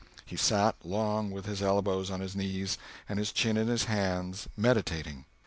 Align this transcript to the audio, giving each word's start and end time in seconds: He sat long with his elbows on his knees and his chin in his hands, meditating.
He 0.25 0.35
sat 0.35 0.77
long 0.83 1.29
with 1.29 1.45
his 1.45 1.61
elbows 1.61 2.09
on 2.09 2.21
his 2.21 2.35
knees 2.35 2.79
and 3.07 3.19
his 3.19 3.31
chin 3.31 3.55
in 3.55 3.67
his 3.67 3.83
hands, 3.83 4.47
meditating. 4.57 5.25